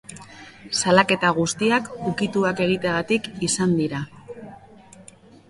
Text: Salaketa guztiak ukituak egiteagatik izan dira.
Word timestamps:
Salaketa 0.77 1.29
guztiak 1.39 1.91
ukituak 2.13 2.63
egiteagatik 2.65 3.29
izan 3.51 3.77
dira. 3.83 4.03